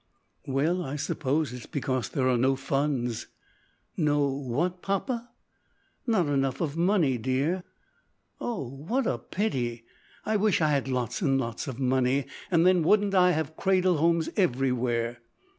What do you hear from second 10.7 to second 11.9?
had lots and lots of